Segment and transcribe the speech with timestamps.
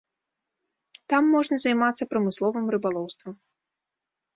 [1.13, 3.33] Там можна займацца прамысловым рыбалоўствам.